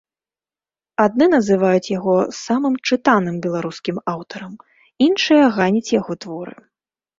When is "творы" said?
6.27-6.61